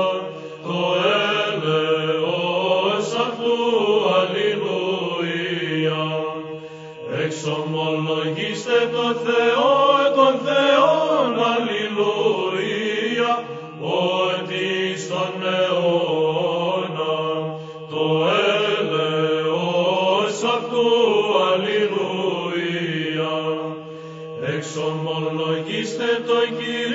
το 0.64 0.80
έλεος 1.54 3.08
αυτού 3.26 3.58
αλληλούια. 4.18 6.04
Εξομολογήστε 7.26 7.67
Ευλογήστε 8.39 8.79
το 8.91 9.08
Θεό, 9.25 9.74
τον 10.15 10.34
Θεόν, 10.46 11.34
αλληλούια, 11.53 13.34
ότι 13.82 14.67
στον 14.98 15.36
αιώνα 15.44 17.15
το 17.89 18.06
έλεος 18.79 20.38
αυτού, 20.56 20.88
αλληλούια. 21.51 23.38
Εξομολογήστε 24.56 26.10
το 26.27 26.39
Κύριο, 26.58 26.87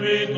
mi 0.00 0.34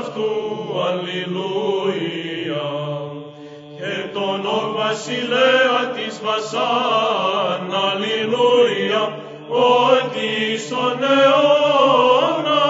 αυτού, 0.00 0.30
αλληλούια. 0.86 2.70
Και 3.76 4.08
τον 4.12 4.46
ο 4.46 4.72
βασιλέα 4.76 5.78
της 5.94 6.20
βασάν, 6.24 7.62
αλληλούια, 7.88 9.02
ότι 9.48 10.58
στον 10.58 10.98
αιώνα 11.02 12.64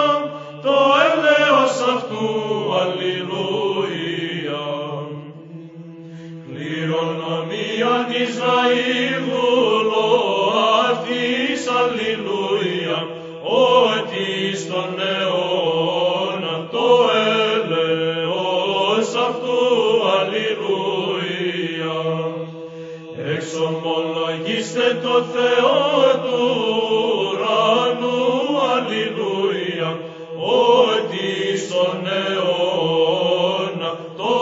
το 0.62 0.76
έλεος 1.10 1.74
αυτού, 1.94 2.28
αλληλούια. 2.80 3.09
Εξομολογήστε 24.72 25.00
το 25.02 25.22
Θεό 25.22 25.78
του 26.22 26.44
ουρανού, 27.18 28.18
αλληλούια, 28.74 29.90
ότι 30.36 31.28
στον 31.58 32.06
αιώνα 32.06 33.90
το 34.16 34.34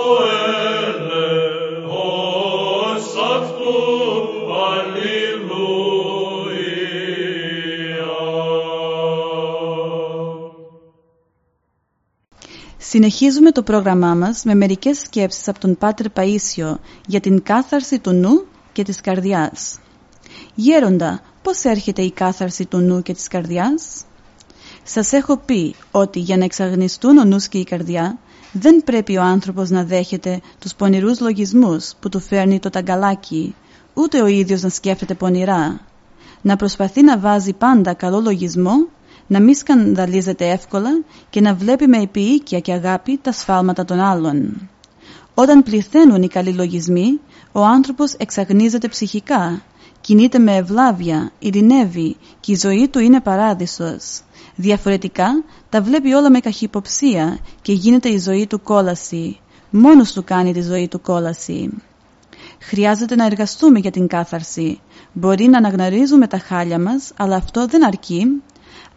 έλεος 0.91 1.97
αυτού 3.37 3.77
αλληλούια. 4.69 5.29
Συνεχίζουμε 12.77 13.51
το 13.51 13.63
πρόγραμμά 13.63 14.15
μας 14.15 14.45
με 14.45 14.55
μερικές 14.55 14.99
σκέψεις 14.99 15.49
από 15.49 15.59
τον 15.59 15.77
Πάτερ 15.77 16.07
Παΐσιο 16.15 16.79
για 17.07 17.21
την 17.21 17.43
κάθαρση 17.43 17.99
του 17.99 18.13
νου 18.13 18.47
και 18.73 18.83
της 18.83 19.01
καρδιάς. 19.01 19.79
Γέροντα, 20.61 21.21
πώς 21.43 21.65
έρχεται 21.65 22.03
η 22.03 22.11
κάθαρση 22.11 22.67
του 22.67 22.79
νου 22.79 23.03
και 23.03 23.15
της 23.15 23.29
καρδιάς; 23.29 24.05
Σας 24.83 25.13
έχω 25.13 25.37
πει 25.37 25.75
ότι 25.91 26.19
για 26.19 26.37
να 26.37 26.45
εξαγνιστούν 26.45 27.19
ο 27.19 27.25
νους 27.25 27.49
και 27.49 27.59
η 27.59 27.65
καρδιά 27.65 28.19
δεν 28.53 28.85
πρέπει 28.85 29.17
ο 29.17 29.23
άνθρωπος 29.23 29.71
να 29.71 29.85
δέχεται 29.85 30.41
τους 30.59 30.75
πονηρούς 30.75 31.21
λογισμούς 31.21 31.93
που 32.01 32.09
του 32.09 32.21
φέρνει 32.21 32.59
το 32.59 32.71
ταγκαλάκι, 32.71 33.55
ούτε 33.95 34.23
ο 34.23 34.27
ίδιος 34.27 34.63
να 34.63 34.69
σκέφτεται 34.69 35.15
πονηρά. 35.15 35.81
Να 36.43 36.57
προσπαθεί 36.57 37.03
να 37.03 37.19
βάζει 37.19 37.53
πάντα 37.53 37.95
καλό 37.95 38.21
λογισμό, 38.21 38.87
να 39.27 39.41
μην 39.41 39.55
σκανδαλίζεται 39.55 40.51
εύκολα 40.51 40.91
και 41.31 41.41
να 41.41 41.55
βλέπει 41.55 41.87
με 41.87 41.99
επίοικια 42.03 42.61
και 42.61 42.73
αγάπη 42.73 43.19
τα 43.23 43.33
σφάλματα 43.33 43.85
των 43.85 44.01
άλλων. 44.01 44.69
Όταν 45.35 45.63
πληθαίνουν 45.63 46.23
οι 46.23 46.29
καλοί 46.29 46.53
λογισμοί, 46.53 47.21
ο 47.53 47.65
άνθρωπος 47.65 48.13
εξαγνίζεται 48.13 48.89
ψυχικά, 48.89 49.63
κινείται 50.09 50.39
με 50.39 50.57
ευλάβεια, 50.57 51.31
ειρηνεύει 51.39 52.17
και 52.41 52.53
η 52.53 52.57
ζωή 52.57 52.89
του 52.89 52.99
είναι 52.99 53.21
παράδεισος. 53.21 54.21
Διαφορετικά, 54.57 55.45
τα 55.69 55.81
βλέπει 55.81 56.13
όλα 56.13 56.31
με 56.31 56.41
καχυποψία 56.41 57.39
και 57.63 57.73
γίνεται 57.73 58.09
η 58.09 58.19
ζωή 58.19 58.47
του 58.47 58.63
κόλαση. 58.63 59.41
Μόνος 59.71 60.13
του 60.13 60.25
κάνει 60.25 60.53
τη 60.53 60.63
ζωή 60.63 60.89
του 60.89 61.01
κόλαση. 61.01 61.71
Χρειάζεται 62.59 63.15
να 63.15 63.25
εργαστούμε 63.25 63.79
για 63.79 63.91
την 63.91 64.07
κάθαρση. 64.07 64.81
Μπορεί 65.13 65.47
να 65.47 65.59
αναγνωρίζουμε 65.59 66.27
τα 66.27 66.39
χάλια 66.39 66.79
μας, 66.79 67.13
αλλά 67.17 67.37
αυτό 67.37 67.67
δεν 67.67 67.87
αρκεί. 67.87 68.43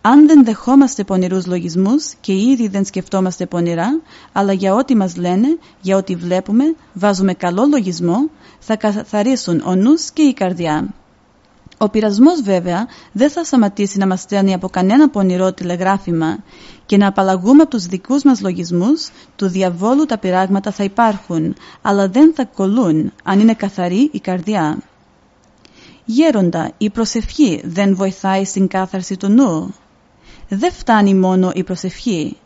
Αν 0.02 0.28
δεν 0.28 0.45
δεχόμαστε 0.45 1.04
πονηρούς 1.04 1.45
λογισμούς 1.45 2.13
και 2.21 2.34
ήδη 2.34 2.67
δεν 2.67 2.86
σκεφτόμαστε 2.86 3.45
πονηρά, 3.45 4.02
αλλά 4.32 4.54
για 4.54 4.74
ό,τι 4.74 4.95
μας 4.95 5.15
λένε, 5.15 5.58
για 5.82 5.97
ό,τι 5.97 6.15
βλέπουμε, 6.15 6.76
βάζουμε 6.93 7.34
καλό 7.34 7.65
λογισμό, 7.65 8.30
θα 8.60 8.76
καθαρίσουν 8.76 9.62
ο 9.65 9.76
νους 9.76 10.12
και 10.12 10.21
η 10.21 10.34
καρδιά. 10.34 10.93
Ο 11.81 11.89
πειρασμός 11.89 12.41
βέβαια 12.41 12.87
δεν 13.11 13.29
θα 13.29 13.43
σταματήσει 13.43 13.97
να 13.97 14.07
μας 14.07 14.21
στέλνει 14.21 14.53
από 14.53 14.69
κανένα 14.69 15.09
πονηρό 15.09 15.53
τηλεγράφημα 15.53 16.37
και 16.85 16.97
να 16.97 17.07
απαλλαγούμε 17.07 17.61
από 17.61 17.71
τους 17.71 17.85
δικούς 17.85 18.23
μας 18.23 18.41
λογισμούς, 18.41 19.09
του 19.35 19.47
διαβόλου 19.47 20.05
τα 20.05 20.17
πειράγματα 20.17 20.71
θα 20.71 20.83
υπάρχουν, 20.83 21.55
αλλά 21.81 22.07
δεν 22.07 22.33
θα 22.35 22.45
κολλούν 22.45 23.11
αν 23.23 23.39
είναι 23.39 23.53
καθαρή 23.53 24.09
η 24.11 24.19
καρδιά. 24.19 24.77
Γέροντα, 26.05 26.71
η 26.77 26.89
προσευχή 26.89 27.61
δεν 27.63 27.95
βοηθάει 27.95 28.43
στην 28.45 28.67
κάθαρση 28.67 29.17
του 29.17 29.27
νου. 29.27 29.73
Δεν 30.49 30.71
φτάνει 30.71 31.13
μόνο 31.13 31.51
η 31.53 31.63
προσευχή. 31.63 32.37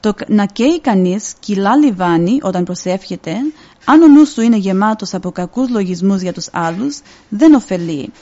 Το 0.00 0.14
να 0.26 0.46
καίει 0.46 0.80
κανείς 0.80 1.34
κιλά 1.40 1.76
λιβάνι 1.76 2.38
όταν 2.42 2.64
προσεύχεται, 2.64 3.36
αν 3.84 4.02
ο 4.02 4.06
νους 4.06 4.34
του 4.34 4.40
είναι 4.40 4.56
γεμάτος 4.56 5.14
από 5.14 5.30
κακούς 5.30 5.68
λογισμούς 5.70 6.20
για 6.20 6.32
τους 6.32 6.48
άλλους, 6.52 7.00
δεν 7.28 7.54
ωφελεί. 7.54 8.12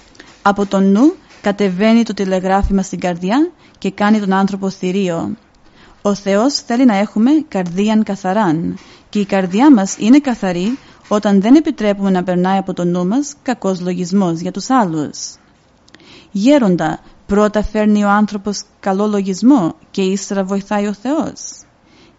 Από 0.42 0.66
το 0.66 0.81
νου 0.81 1.14
κατεβαίνει 1.42 2.02
το 2.02 2.14
τηλεγράφημα 2.14 2.83
στην 2.83 3.00
καρδιά 3.00 3.50
και 3.78 3.90
κάνει 3.90 4.20
τον 4.20 4.33
άνθρωπο 4.33 4.70
θηρίο. 4.70 5.37
Ο 6.02 6.14
Θεός 6.14 6.55
θέλει 6.55 6.85
να 6.85 6.96
έχουμε 6.96 7.31
καρδίαν 7.48 8.02
καθαράν 8.02 8.78
και 9.09 9.18
η 9.18 9.24
καρδιά 9.24 9.72
μας 9.72 9.96
είναι 9.98 10.18
καθαρή 10.18 10.78
όταν 11.09 11.40
δεν 11.40 11.55
επιτρέπουμε 11.55 12.11
να 12.11 12.22
περνάει 12.22 12.59
από 12.59 12.72
το 12.72 12.85
νου 12.85 13.07
μας 13.07 13.35
κακός 13.42 13.81
λογισμός 13.81 14.40
για 14.40 14.50
τους 14.50 14.70
άλλους. 14.70 15.35
Γέροντα, 16.31 17.00
πρώτα 17.26 17.62
φέρνει 17.62 18.05
ο 18.05 18.09
άνθρωπος 18.09 18.62
καλό 18.81 19.07
λογισμό 19.07 19.74
και 19.90 20.02
ύστερα 20.02 20.44
βοηθάει 20.44 20.87
ο 20.87 20.92
Θεός. 20.92 21.64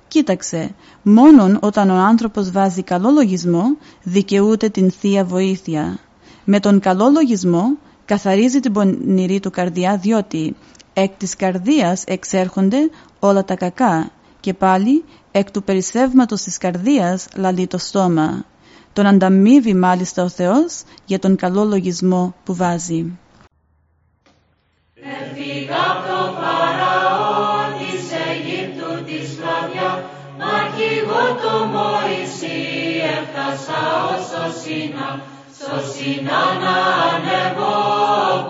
Κοίταξε, 0.08 0.76
μόνον 1.04 1.58
όταν 1.62 1.90
ο 1.90 1.96
άνθρωπος 1.96 2.52
βάζει 2.52 2.84
καλό 2.84 3.10
λογισμό 3.10 3.64
δικαιούται 4.04 4.70
την 4.70 4.92
Θεία 4.92 5.26
Βοήθεια. 5.26 6.00
Με 6.44 6.60
τον 6.60 6.80
καλό 6.80 7.10
λογισμό 7.10 7.78
καθαρίζει 8.06 8.60
την 8.60 8.74
πονηρή 8.74 9.40
του 9.40 9.52
καρδιά 9.52 9.98
διότι 9.98 10.56
εκ 10.94 11.12
της 11.18 11.36
καρδίας 11.36 12.04
εξέρχονται 12.04 12.90
όλα 13.20 13.46
τα 13.46 13.56
κακά 13.56 14.12
και 14.40 14.54
πάλι 14.54 15.04
εκ 15.32 15.52
του 15.52 15.64
περισσεύματος 15.64 16.42
της 16.42 16.58
καρδίας 16.58 17.28
λαλεί 17.36 17.68
το 17.68 17.78
στόμα. 17.78 18.46
Τον 18.94 19.06
ανταμείβει 19.06 19.74
μάλιστα 19.74 20.24
ο 20.24 20.30
Θεός 20.30 20.84
για 21.06 21.20
τον 21.20 21.36
καλό 21.36 21.64
λογισμό 21.64 22.36
που 22.44 22.56
βάζει. 22.56 23.18
Έφυγα 24.96 25.76
από 25.92 26.08
το 26.08 26.22
Φαραώ 26.40 27.78
της 27.80 28.04
Αιγύπτου 28.26 29.04
της 29.06 29.32
σκλαβιά, 29.32 30.10
μα 30.40 30.76
κι 30.76 30.88
εγώ 31.00 31.24
το 31.42 31.66
Μωυσή 31.66 32.62
έφτασα 33.18 33.80
ως 34.10 34.30
το 34.30 34.44
Σίνα. 35.82 35.82
Στο 35.82 35.92
Σίνα 35.94 36.42
να 36.64 36.78
ανεβώ, 37.12 37.78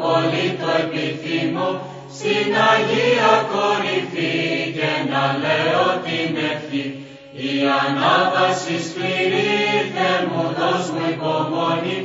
πολύ 0.03 0.47
το 0.59 0.69
επιθυμώ, 0.83 1.69
στην 2.17 2.51
Αγία 2.71 3.33
κορυφή 3.51 4.73
και 4.77 4.91
να 5.12 5.23
λέω 5.43 5.86
την 6.05 6.31
ευχή. 6.51 6.86
Η 7.47 7.53
ανάβαση 7.83 8.75
σκληρή, 8.88 9.53
Θεέ 9.93 10.17
μου 10.29 10.43
δώσ' 10.57 10.89
μου 10.89 11.03
υπομονή, 11.13 11.97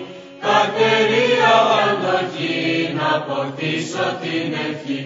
Κατερία 0.46 1.54
αντοχή 1.87 2.94
να 2.96 3.07
αποκτήσω 3.16 4.07
την 4.22 4.48
ευχή. 4.68 5.00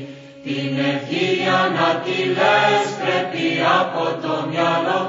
Την 0.44 0.70
ευχή 0.92 1.26
για 1.42 1.60
να 1.76 1.88
τη 2.04 2.16
λες 2.36 2.84
πρέπει 3.00 3.46
από 3.80 4.04
το 4.22 4.46
μυαλό 4.50 5.00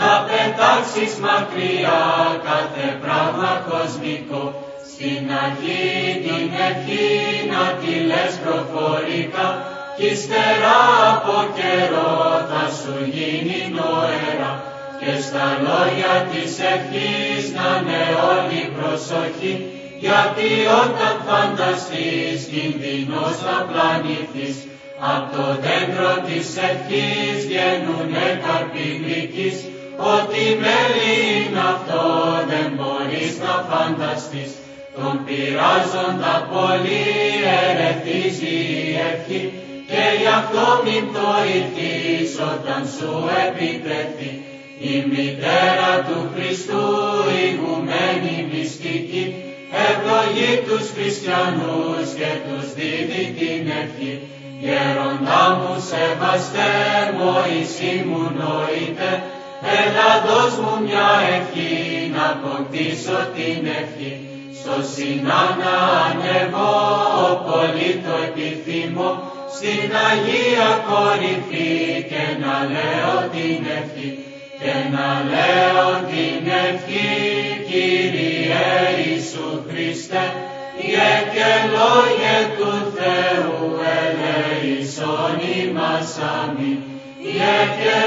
να 0.00 0.12
πετάξεις 0.28 1.12
μακριά 1.26 2.00
κάθε 2.48 2.86
πράγμα 3.02 3.50
κοσμικό. 3.68 4.44
Στην 4.92 5.24
αρχή 5.44 5.88
την 6.24 6.46
ευχή 6.68 7.10
να 7.52 7.62
τη 7.80 7.92
λες 8.10 8.32
προφορικά 8.44 9.48
κι 9.96 10.06
ύστερα 10.12 10.78
από 11.12 11.36
καιρό 11.58 12.12
θα 12.50 12.64
σου 12.78 12.96
γίνει 13.14 13.60
νοερά. 13.76 14.52
Και 15.00 15.12
στα 15.26 15.46
λόγια 15.66 16.14
της 16.30 16.52
ευχής 16.74 17.42
να 17.56 17.68
είναι 17.76 18.02
όλη 18.32 18.62
προσοχή 18.76 19.54
γιατί 20.06 20.50
όταν 20.82 21.14
φανταστείς 21.26 22.38
κινδυνός 22.50 23.34
θα 23.44 23.56
πλανηθείς 23.68 24.56
απ' 25.14 25.28
το 25.34 25.46
δέντρο 25.64 26.12
της 26.26 26.46
ευχής 26.68 27.36
βγαίνουνε 27.46 28.26
καρποί 28.44 28.86
γλυκείς 29.02 29.56
ότι 30.16 30.42
μέλι 30.62 31.14
είναι 31.46 31.62
αυτό 31.74 32.04
δεν 32.50 32.68
μπορείς 32.76 33.32
να 33.44 33.54
φανταστείς. 33.68 34.50
Τον 34.96 35.14
πειράζοντα 35.24 36.34
πολύ 36.52 37.06
ερεθίζει 37.64 38.56
η 38.82 38.98
ευχή. 39.10 39.42
Και 39.90 40.04
γι' 40.20 40.34
αυτό 40.40 40.64
μην 40.84 41.02
πτωηθείς 41.08 42.30
όταν 42.52 42.80
σου 42.94 43.12
επιτεθεί. 43.46 44.32
Η 44.92 44.94
μητέρα 45.12 45.92
του 46.06 46.18
Χριστού 46.34 46.84
ηγουμένη 47.46 48.34
μυστική 48.52 49.24
ευλογεί 49.88 50.52
τους 50.66 50.86
χριστιανούς 50.94 52.06
και 52.18 52.30
τους 52.46 52.66
δίδει 52.74 53.24
την 53.38 53.64
ευχή. 53.82 54.14
Γέροντά 54.64 55.42
μου 55.58 55.74
σεβαστέ, 55.90 56.72
Μωυσή 57.18 57.94
μου 58.08 58.22
νοείτε, 58.38 59.10
έλα 59.62 60.10
δώσ' 60.26 60.58
μου 60.62 60.74
μια 60.86 61.08
ευχή 61.36 62.12
να 62.14 62.24
αποκτήσω 62.34 63.18
την 63.36 63.66
ευχή. 63.80 64.12
Στο 64.58 64.74
Σινά 64.92 65.42
να 65.60 65.76
ανεβώ, 66.06 66.74
πολύ 67.48 67.90
το 68.04 68.14
επιθυμώ, 68.28 69.10
στην 69.56 69.90
Αγία 70.08 70.70
κορυφή 70.88 72.06
και 72.10 72.24
να 72.42 72.54
λέω 72.74 73.14
την 73.34 73.60
ευχή. 73.78 74.10
Και 74.60 74.74
να 74.94 75.08
λέω 75.32 75.86
την 76.10 76.42
ευχή, 76.66 77.08
Κύριε 77.68 78.66
Ιησού 79.04 79.62
Χριστέ, 79.68 80.24
και 81.34 81.50
λόγια 81.74 82.38
του 82.56 82.92
Θεού 82.96 83.80
ελέησον 84.00 85.38
ημάς 85.60 86.18
αμήν. 86.18 86.78
Διέκε 87.22 87.40
λόγε 87.82 87.99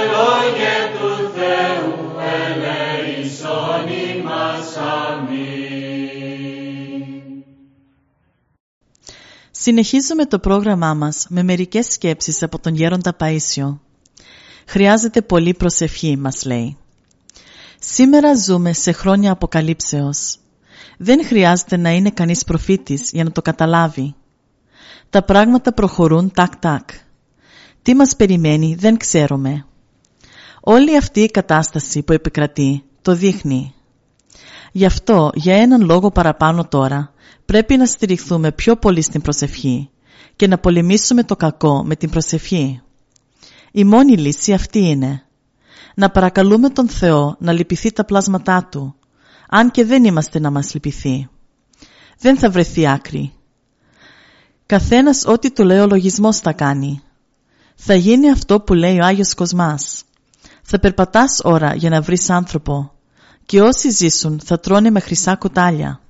Συνεχίζουμε 9.51 10.25
το 10.25 10.39
πρόγραμμά 10.39 10.93
μας 10.93 11.25
με 11.29 11.43
μερικές 11.43 11.85
σκέψεις 11.85 12.43
από 12.43 12.59
τον 12.59 12.75
Γέροντα 12.75 13.15
Παΐσιο. 13.19 13.77
Χρειάζεται 14.67 15.21
πολύ 15.21 15.53
προσευχή, 15.53 16.17
μας 16.17 16.45
λέει. 16.45 16.77
Σήμερα 17.79 18.35
ζούμε 18.35 18.73
σε 18.73 18.91
χρόνια 18.91 19.31
αποκαλύψεως. 19.31 20.37
Δεν 20.97 21.25
χρειάζεται 21.25 21.77
να 21.77 21.89
είναι 21.89 22.11
κανείς 22.11 22.43
προφήτης 22.43 23.09
για 23.11 23.23
να 23.23 23.31
το 23.31 23.41
καταλάβει. 23.41 24.15
Τα 25.09 25.23
πράγματα 25.23 25.73
προχωρούν 25.73 26.31
τάκ-τάκ. 26.31 26.89
Τι 27.81 27.95
μας 27.95 28.15
περιμένει 28.15 28.75
δεν 28.79 28.97
ξέρουμε. 28.97 29.65
Όλη 30.61 30.97
αυτή 30.97 31.19
η 31.19 31.31
κατάσταση 31.31 32.03
που 32.03 32.13
επικρατεί 32.13 32.83
το 33.01 33.15
δείχνει. 33.15 33.72
Γι' 34.75 34.85
αυτό, 34.85 35.31
για 35.33 35.55
έναν 35.55 35.81
λόγο 35.81 36.11
παραπάνω 36.11 36.65
τώρα, 36.67 37.13
πρέπει 37.45 37.77
να 37.77 37.85
στηριχθούμε 37.85 38.51
πιο 38.51 38.75
πολύ 38.75 39.01
στην 39.01 39.21
προσευχή 39.21 39.89
και 40.35 40.47
να 40.47 40.57
πολεμήσουμε 40.57 41.23
το 41.23 41.35
κακό 41.35 41.83
με 41.83 41.95
την 41.95 42.09
προσευχή. 42.09 42.81
Η 43.71 43.83
μόνη 43.83 44.17
λύση 44.17 44.53
αυτή 44.53 44.79
είναι. 44.79 45.23
Να 45.95 46.09
παρακαλούμε 46.09 46.69
τον 46.69 46.89
Θεό 46.89 47.35
να 47.39 47.51
λυπηθεί 47.51 47.91
τα 47.91 48.05
πλάσματά 48.05 48.67
Του, 48.71 48.95
αν 49.49 49.71
και 49.71 49.85
δεν 49.85 50.03
είμαστε 50.03 50.39
να 50.39 50.51
μας 50.51 50.73
λυπηθεί. 50.73 51.29
Δεν 52.19 52.37
θα 52.37 52.49
βρεθεί 52.49 52.87
άκρη. 52.87 53.33
Καθένας 54.65 55.25
ό,τι 55.25 55.51
του 55.51 55.63
λέει 55.63 55.79
ο 55.79 55.87
λογισμός 55.87 56.37
θα 56.37 56.53
κάνει. 56.53 57.01
Θα 57.75 57.93
γίνει 57.93 58.31
αυτό 58.31 58.59
που 58.59 58.73
λέει 58.73 58.99
ο 58.99 59.05
Άγιος 59.05 59.33
Κοσμάς. 59.33 60.03
Θα 60.61 60.79
περπατάς 60.79 61.41
ώρα 61.43 61.75
για 61.75 61.89
να 61.89 62.01
βρεις 62.01 62.29
άνθρωπο 62.29 62.92
και 63.45 63.61
όσοι 63.61 63.89
ζήσουν 63.89 64.39
θα 64.43 64.59
τρώνε 64.59 64.89
με 64.89 64.99
χρυσά 64.99 65.35
κουτάλια. 65.35 66.01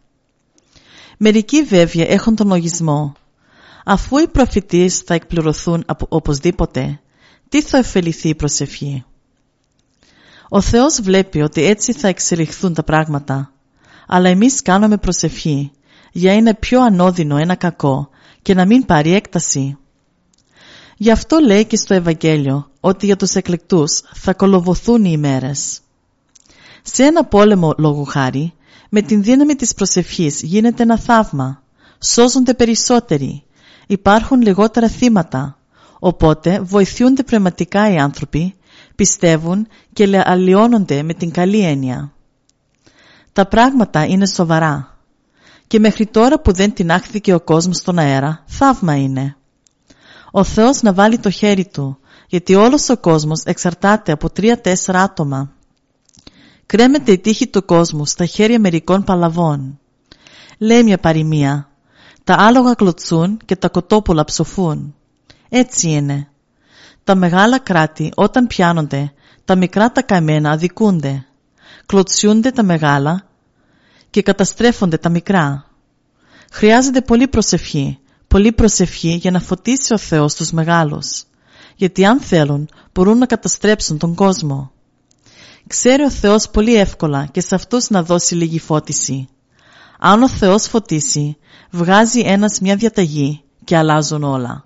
Μερικοί 1.17 1.63
βέβαια 1.63 2.06
έχουν 2.08 2.36
τον 2.36 2.48
λογισμό. 2.48 3.13
Αφού 3.86 4.17
οι 4.17 4.28
προφητείς 4.28 4.98
θα 4.98 5.13
εκπληρωθούν 5.13 5.86
οπωσδήποτε, 6.10 7.00
τι 7.50 7.62
θα 7.62 7.78
ωφεληθεί 7.78 8.30
η 8.30 8.36
προσευχή; 8.36 9.06
Ο 10.50 10.62
Θεός 10.62 11.02
βλέπει 11.02 11.41
ότι 11.41 11.63
έτσι 11.63 11.93
θα 11.93 12.08
εξελιχθούν 12.08 12.74
τα 12.74 12.84
πράγματα, 12.84 13.52
αλλά 14.08 14.30
εμείς 14.30 14.62
κάνουμε 14.62 14.98
προσευχή 14.98 15.72
για 16.12 16.34
είναι 16.34 16.54
πιο 16.54 16.82
ανώδυνο 16.82 17.38
ένα 17.38 17.56
κακό 17.56 18.10
και 18.41 18.54
να 18.54 18.65
μην 18.65 18.86
πάρει 18.86 19.13
έκταση. 19.13 19.78
Γι' 20.98 21.12
αυτό 21.12 21.39
λέει 21.39 21.65
και 21.65 21.76
στο 21.76 21.93
Ευαγγέλιο 21.93 22.69
ότι 22.80 23.06
για 23.06 23.15
τους 23.15 23.36
εκλεκτούς 23.36 24.02
θα 24.13 24.34
κολοβοθούν 24.34 25.06
οι 25.06 25.12
ημέρες. 25.13 25.80
Σε 26.84 27.04
ένα 27.04 27.26
πόλεμο 27.26 27.74
λόγου 27.78 28.06
χάρη, 28.06 28.54
με 28.89 29.02
την 29.02 29.24
δύναμη 29.24 29.56
της 29.56 29.74
προσευχής 29.74 30.41
γίνεται 30.41 30.84
ένα 30.84 30.98
θαύμα. 30.98 31.63
Σώζονται 32.00 32.54
περισσότεροι. 32.54 33.43
Υπάρχουν 33.88 34.41
λιγότερα 34.41 34.88
θύματα. 34.88 35.58
Οπότε 36.00 36.60
βοηθούνται 36.60 37.24
πνευματικά 37.24 37.93
οι 37.93 37.98
άνθρωποι, 37.98 38.56
πιστεύουν 38.96 39.67
και 39.93 40.22
αλλοιώνονται 40.26 41.04
με 41.04 41.13
την 41.13 41.32
καλή 41.32 41.60
έννοια. 41.60 42.13
Τα 43.34 43.48
πράγματα 43.48 44.06
είναι 44.06 44.28
σοβαρά. 44.28 44.98
Και 45.67 45.80
μέχρι 45.80 46.06
τώρα 46.06 46.39
που 46.39 46.52
δεν 46.52 46.74
τεινάχθηκε 46.74 47.34
ο 47.34 47.39
κόσμος 47.39 47.78
στον 47.78 48.00
αέρα, 48.00 48.43
θαύμα 48.46 48.96
είναι. 48.96 49.36
Ο 50.32 50.43
Θεός 50.43 50.82
να 50.82 50.93
βάλει 50.93 51.17
το 51.17 51.30
χέρι 51.30 51.65
Του, 51.65 51.98
γιατί 52.28 52.56
όλος 52.56 52.89
ο 52.89 52.98
κόσμος 52.98 53.43
εξαρτάται 53.43 54.12
από 54.12 54.30
τρία-τέσσερα 54.30 55.02
άτομα. 55.02 55.52
Κρέμεται 56.65 57.12
η 57.12 57.17
τύχη 57.17 57.47
του 57.47 57.65
κόσμου 57.65 58.06
στα 58.06 58.26
χέρια 58.26 58.60
μερικών 58.60 59.04
παλαβών. 59.04 59.80
Λέει 60.58 60.84
μια 60.84 60.97
παροιμία, 60.97 61.69
τα 62.23 62.36
άλογα 62.39 62.73
κλωτσούν 62.73 63.39
και 63.45 63.56
τα 63.56 63.69
κοτόπουλα 63.69 64.23
ψοφούν. 64.23 64.95
Έτσι 65.49 65.89
είναι. 65.89 66.28
Τα 67.04 67.15
μεγάλα 67.15 67.60
κράτη 67.60 68.12
όταν 68.15 68.47
πιάνονται, 68.47 69.13
τα 69.45 69.56
μικρά 69.56 69.91
τα 69.91 70.02
καμένα 70.02 70.52
αδικούνται. 70.52 71.26
Κλωτσιούνται 71.86 72.52
τα 72.52 72.63
μεγάλα 72.63 73.28
και 74.10 74.21
καταστρέφονται 74.21 74.97
τα 74.97 75.10
μικρά. 75.10 75.65
Χρειάζεται 76.52 77.02
πολύ 77.02 77.28
προσευχή, 77.28 77.99
πολύ 78.28 78.52
προσευχή 78.52 79.15
για 79.15 79.32
να 79.32 79.39
φωτίσει 79.39 79.93
ο 79.93 79.97
Θεός 79.97 80.36
τους 80.36 80.52
μεγάλους. 80.52 81.23
Γιατί 81.76 82.06
αν 82.06 82.19
θέλουν 82.19 82.69
μπορούν 82.93 83.17
να 83.17 83.26
καταστρέψουν 83.26 83.97
τον 83.97 84.15
κόσμο. 84.15 84.71
Ξέρει 85.67 86.04
ο 86.04 86.10
Θεός 86.12 86.49
πολύ 86.49 86.76
εύκολα 86.76 87.26
και 87.32 87.41
σε 87.41 87.56
αυτούς 87.56 87.89
να 87.89 88.04
δώσει 88.04 88.36
λίγη 88.36 88.60
φώτιση. 88.60 89.28
Αν 89.99 90.23
ο 90.23 90.30
Θεός 90.30 90.67
φωτίσει, 90.67 91.38
βγάζει 91.71 92.19
ένας 92.19 92.60
μια 92.60 92.76
διαταγή 92.76 93.43
και 93.63 93.78
αλλάζουν 93.78 94.23
όλα. 94.23 94.65